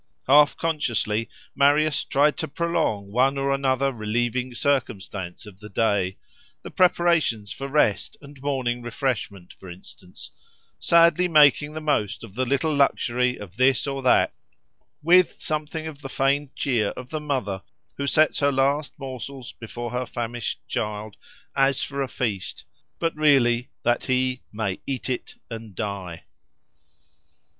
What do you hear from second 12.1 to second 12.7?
of the